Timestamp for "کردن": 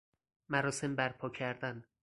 1.29-1.83